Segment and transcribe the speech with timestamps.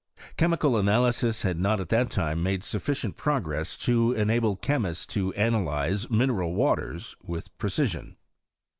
[0.35, 6.09] Chemical analysis had not at that time made sufficient prog'ress to enable chemists to analyze
[6.09, 8.15] mineral waters with precisioD.